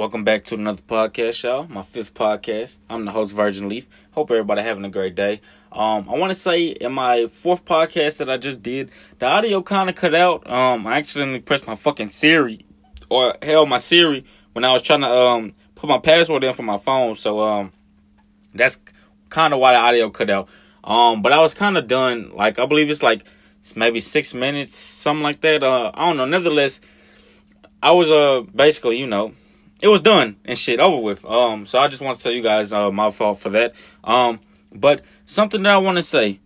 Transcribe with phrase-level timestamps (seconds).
[0.00, 1.68] Welcome back to another podcast, y'all.
[1.68, 2.78] My fifth podcast.
[2.88, 3.86] I'm the host, Virgin Leaf.
[4.12, 5.42] Hope everybody having a great day.
[5.70, 9.60] Um, I want to say in my fourth podcast that I just did, the audio
[9.60, 10.50] kind of cut out.
[10.50, 12.64] Um, I accidentally pressed my fucking Siri,
[13.10, 14.24] or hell, my Siri
[14.54, 17.14] when I was trying to um put my password in for my phone.
[17.14, 17.70] So um,
[18.54, 18.78] that's
[19.28, 20.48] kind of why the audio cut out.
[20.82, 22.30] Um, but I was kind of done.
[22.34, 23.24] Like I believe it's like
[23.76, 25.62] maybe six minutes, something like that.
[25.62, 26.24] Uh, I don't know.
[26.24, 26.80] Nevertheless,
[27.82, 29.34] I was uh basically, you know,
[29.82, 31.24] it was done and shit over with.
[31.24, 33.74] Um, so I just want to tell you guys, uh, my fault for that.
[34.04, 34.40] Um,
[34.72, 36.40] but something that I want to say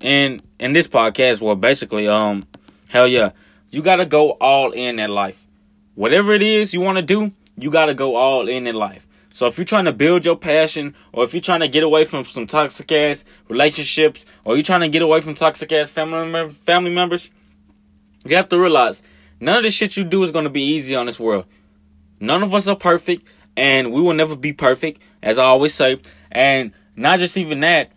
[0.00, 2.44] in in this podcast, well, basically, um,
[2.88, 3.30] hell yeah,
[3.70, 5.46] you gotta go all in at life.
[5.94, 9.06] Whatever it is you want to do, you gotta go all in in life.
[9.32, 12.04] So if you're trying to build your passion, or if you're trying to get away
[12.04, 16.28] from some toxic ass relationships, or you're trying to get away from toxic ass family
[16.28, 17.30] mem- family members,
[18.24, 19.02] you have to realize
[19.38, 21.46] none of the shit you do is gonna be easy on this world.
[22.20, 26.00] None of us are perfect, and we will never be perfect, as I always say.
[26.30, 27.90] And not just even that,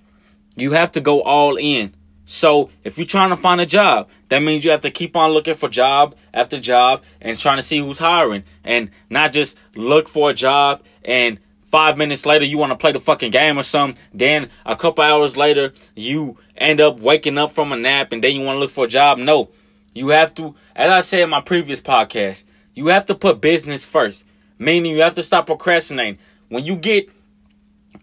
[0.55, 1.93] you have to go all in.
[2.25, 5.31] So if you're trying to find a job, that means you have to keep on
[5.31, 10.07] looking for job after job and trying to see who's hiring, and not just look
[10.07, 13.63] for a job and five minutes later you want to play the fucking game or
[13.63, 14.01] something.
[14.13, 18.35] Then a couple hours later you end up waking up from a nap and then
[18.35, 19.17] you want to look for a job.
[19.17, 19.49] No,
[19.93, 20.55] you have to.
[20.75, 24.25] As I said in my previous podcast, you have to put business first,
[24.57, 26.19] meaning you have to stop procrastinating.
[26.49, 27.09] When you get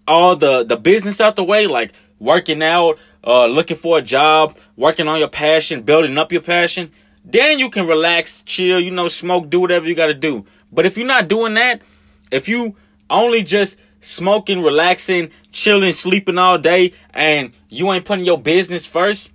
[0.07, 4.57] all the the business out the way, like working out, uh, looking for a job,
[4.77, 6.91] working on your passion, building up your passion,
[7.25, 10.45] then you can relax, chill, you know, smoke, do whatever you got to do.
[10.73, 11.83] But if you're not doing that,
[12.31, 12.77] if you
[13.09, 19.31] only just smoking, relaxing, chilling, sleeping all day, and you ain't putting your business first,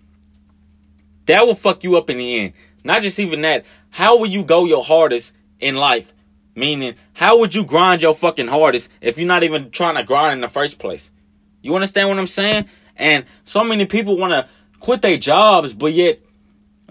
[1.25, 2.53] that will fuck you up in the end.
[2.83, 3.66] Not just even that,
[3.96, 6.12] how will you go your hardest in life?
[6.54, 10.34] Meaning, how would you grind your fucking hardest if you're not even trying to grind
[10.34, 11.12] in the first place?
[11.62, 12.66] You understand what I'm saying?
[12.98, 14.50] And so many people want to
[14.82, 16.19] quit their jobs, but yet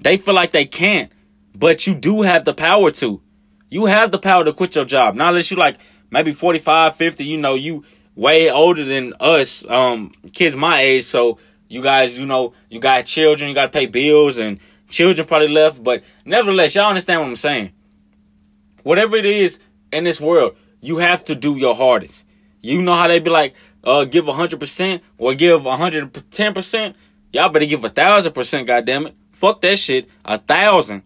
[0.01, 1.13] they feel like they can't.
[1.55, 3.21] But you do have the power to.
[3.69, 5.15] You have the power to quit your job.
[5.15, 5.77] Not unless you like
[6.11, 7.85] maybe 45, 50, you know, you
[8.15, 11.05] way older than us, um, kids my age.
[11.05, 11.37] So
[11.69, 14.59] you guys, you know, you got children, you got to pay bills and
[14.89, 17.73] Children probably left, but nevertheless, y'all understand what I'm saying.
[18.83, 19.59] Whatever it is
[19.93, 22.27] in this world, you have to do your hardest.
[22.61, 26.95] You know how they be like, uh, give 100% or give 110%?
[27.33, 29.13] Y'all better give a thousand percent, goddammit.
[29.33, 30.09] Fuck that shit.
[30.25, 31.03] A thousand.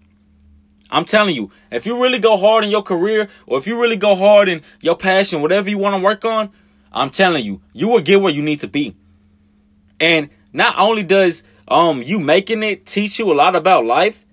[0.90, 3.96] I'm telling you, if you really go hard in your career or if you really
[3.96, 6.50] go hard in your passion, whatever you want to work on,
[6.92, 8.94] I'm telling you, you will get where you need to be.
[10.00, 14.24] And not only does um you making it teach you a lot about life,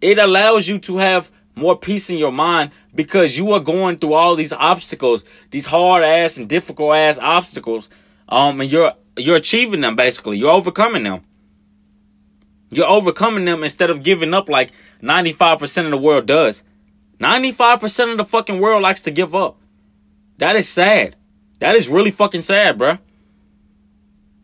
[0.00, 4.12] it allows you to have more peace in your mind because you are going through
[4.12, 7.88] all these obstacles, these hard ass and difficult ass obstacles.
[8.28, 10.38] Um and you're you're achieving them basically.
[10.38, 11.22] You're overcoming them.
[12.70, 14.70] You're overcoming them instead of giving up like
[15.00, 16.62] 95% of the world does.
[17.20, 19.58] 95% of the fucking world likes to give up.
[20.38, 21.16] That is sad.
[21.60, 22.98] That is really fucking sad, bruh.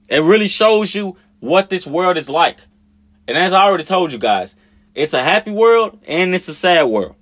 [0.09, 2.61] It really shows you what this world is like.
[3.27, 4.55] And as I already told you guys,
[4.95, 7.17] it's a happy world and it's a sad world.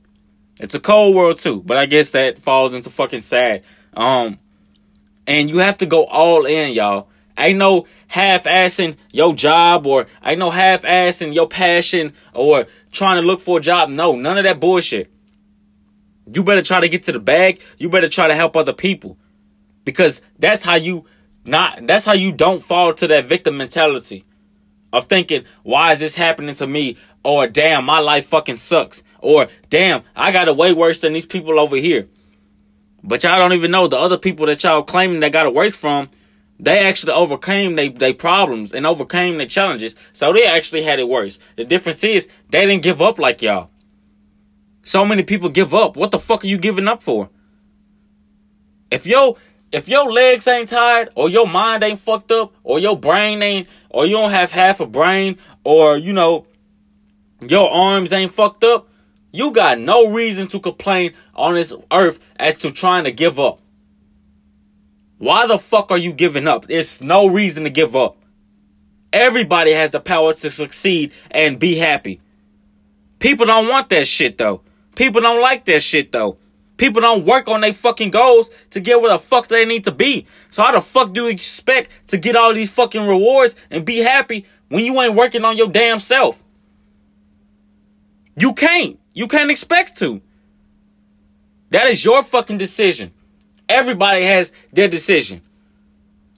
[0.61, 3.65] It's a cold world too, but I guess that falls into fucking sad.
[3.95, 4.39] Um,
[5.27, 7.09] and you have to go all in, y'all.
[7.39, 13.41] Ain't no half-assing your job or ain't no half-assing your passion or trying to look
[13.41, 13.89] for a job.
[13.89, 15.11] No, none of that bullshit.
[16.31, 17.63] You better try to get to the bag.
[17.79, 19.17] You better try to help other people
[19.87, 21.07] because that's how you
[21.45, 24.25] not that's how you don't fall to that victim mentality
[24.93, 26.97] of thinking, why is this happening to me?
[27.25, 29.03] Or damn, my life fucking sucks.
[29.21, 32.09] Or damn, I got it way worse than these people over here.
[33.03, 35.77] But y'all don't even know the other people that y'all claiming they got it worse
[35.77, 36.11] from,
[36.59, 39.95] they actually overcame their they problems and overcame their challenges.
[40.13, 41.39] So they actually had it worse.
[41.57, 43.71] The difference is they didn't give up like y'all.
[44.83, 45.97] So many people give up.
[45.97, 47.31] What the fuck are you giving up for?
[48.91, 49.39] If yo
[49.73, 53.69] if your legs ain't tired or your mind ain't fucked up or your brain ain't
[53.89, 56.47] or you don't have half a brain or you know
[57.41, 58.91] your arms ain't fucked up
[59.33, 63.61] you got no reason to complain on this earth as to trying to give up.
[65.19, 66.67] Why the fuck are you giving up?
[66.67, 68.17] There's no reason to give up.
[69.13, 72.21] Everybody has the power to succeed and be happy.
[73.19, 74.63] People don't want that shit though.
[74.97, 76.39] People don't like that shit though
[76.81, 79.93] People don't work on their fucking goals to get where the fuck they need to
[79.93, 80.27] be.
[80.49, 83.99] So how the fuck do you expect to get all these fucking rewards and be
[83.99, 86.43] happy when you ain't working on your damn self?
[88.35, 88.99] You can't.
[89.13, 90.23] You can't expect to.
[91.69, 93.13] That is your fucking decision.
[93.69, 95.43] Everybody has their decision.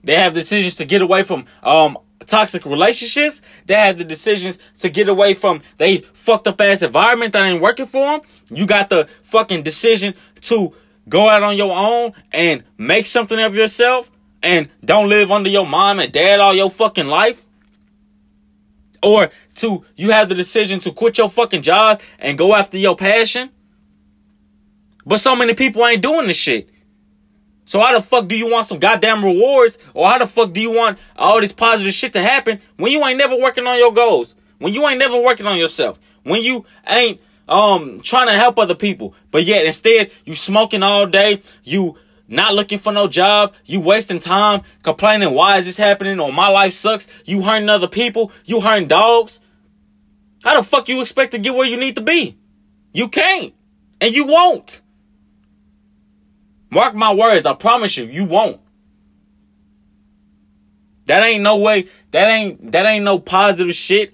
[0.03, 3.41] They have decisions to get away from um toxic relationships.
[3.65, 7.61] They have the decisions to get away from they fucked up ass environment that ain't
[7.61, 8.21] working for them.
[8.49, 10.73] You got the fucking decision to
[11.09, 14.09] go out on your own and make something of yourself
[14.41, 17.45] and don't live under your mom and dad all your fucking life.
[19.01, 22.95] Or to you have the decision to quit your fucking job and go after your
[22.95, 23.49] passion.
[25.05, 26.69] But so many people ain't doing this shit.
[27.65, 29.77] So how the fuck do you want some goddamn rewards?
[29.93, 33.03] Or how the fuck do you want all this positive shit to happen when you
[33.05, 34.35] ain't never working on your goals?
[34.59, 35.99] When you ain't never working on yourself?
[36.23, 41.05] When you ain't um trying to help other people, but yet instead you smoking all
[41.05, 41.97] day, you
[42.27, 46.47] not looking for no job, you wasting time complaining why is this happening or my
[46.47, 49.39] life sucks, you hurting other people, you hurting dogs.
[50.43, 52.37] How the fuck you expect to get where you need to be?
[52.93, 53.53] You can't.
[54.01, 54.81] And you won't.
[56.69, 58.59] Mark my words, I promise you, you won't.
[61.05, 64.13] That ain't no way, that ain't that ain't no positive shit.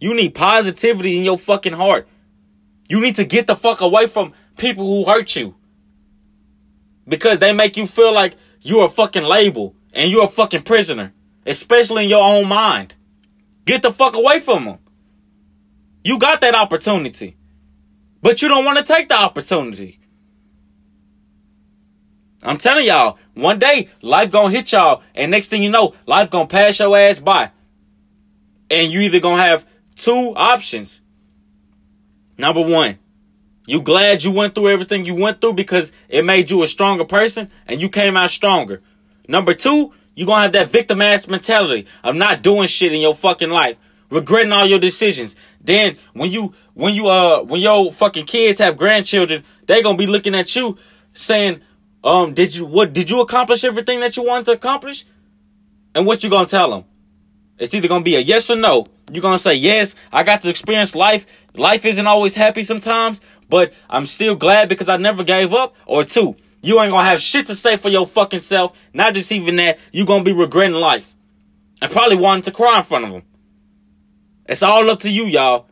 [0.00, 2.06] You need positivity in your fucking heart.
[2.88, 5.54] You need to get the fuck away from people who hurt you.
[7.06, 11.12] Because they make you feel like you're a fucking label and you're a fucking prisoner,
[11.46, 12.94] especially in your own mind.
[13.64, 14.78] Get the fuck away from them.
[16.04, 17.36] You got that opportunity.
[18.22, 20.00] But you don't want to take the opportunity.
[22.42, 26.30] I'm telling y'all, one day life gonna hit y'all, and next thing you know, life
[26.30, 27.50] gonna pass your ass by.
[28.70, 31.00] And you either gonna have two options.
[32.38, 32.98] Number one,
[33.66, 37.04] you glad you went through everything you went through because it made you a stronger
[37.04, 38.80] person and you came out stronger.
[39.26, 43.14] Number two, you gonna have that victim ass mentality of not doing shit in your
[43.14, 43.76] fucking life,
[44.10, 45.36] regretting all your decisions.
[45.60, 50.06] Then when you when you uh when your fucking kids have grandchildren, they gonna be
[50.06, 50.78] looking at you
[51.12, 51.60] saying,
[52.04, 55.04] um, did you what did you accomplish everything that you wanted to accomplish?
[55.94, 56.84] And what you gonna tell them?
[57.58, 58.86] It's either gonna be a yes or no.
[59.10, 61.26] You're gonna say yes, I got to experience life.
[61.54, 65.74] Life isn't always happy sometimes, but I'm still glad because I never gave up.
[65.86, 68.76] Or two, you ain't gonna have shit to say for your fucking self.
[68.92, 71.14] Not just even that, you gonna be regretting life.
[71.80, 73.22] And probably wanting to cry in front of them.
[74.46, 75.68] It's all up to you, y'all.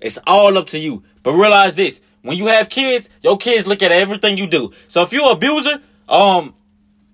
[0.00, 1.02] It's all up to you.
[1.22, 4.72] But realize this when you have kids, your kids look at everything you do.
[4.88, 6.54] So if you're an abuser, um,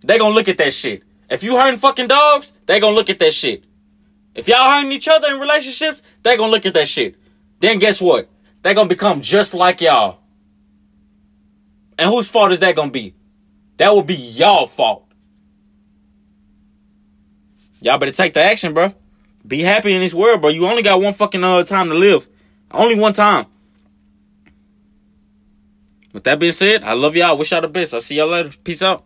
[0.02, 1.02] they gonna look at that shit.
[1.28, 3.64] If you hurting fucking dogs, they gonna look at that shit.
[4.40, 7.16] If y'all hurting each other in relationships, they gonna look at that shit.
[7.58, 8.26] Then guess what?
[8.62, 10.18] They gonna become just like y'all.
[11.98, 13.14] And whose fault is that gonna be?
[13.76, 15.04] That will be y'all fault.
[17.82, 18.94] Y'all better take the action, bro.
[19.46, 20.48] Be happy in this world, bro.
[20.48, 22.26] You only got one fucking uh, time to live.
[22.70, 23.44] Only one time.
[26.14, 27.28] With that being said, I love y'all.
[27.28, 27.92] I Wish y'all the best.
[27.92, 28.54] I'll see y'all later.
[28.64, 29.04] Peace out.